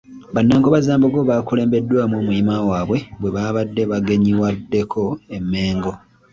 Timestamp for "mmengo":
5.43-5.93